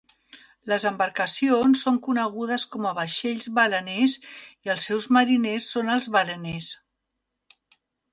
Les 0.69 0.85
embarcacions 0.89 1.83
són 1.87 1.99
conegudes 2.07 2.65
com 2.75 2.87
a 2.91 2.93
vaixells 2.99 3.47
baleners 3.59 4.15
i 4.69 4.73
els 4.75 4.87
seus 4.89 5.09
mariners 5.19 5.69
són 5.75 5.93
els 5.97 6.09
baleners. 6.17 6.71